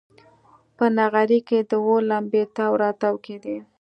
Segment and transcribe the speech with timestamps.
[0.77, 3.57] په نغري کې د اور لمبې تاو راتاو کېدې.